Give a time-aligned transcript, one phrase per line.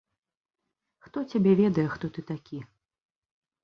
[1.05, 2.57] Хто цябе ведае, хто ты такі.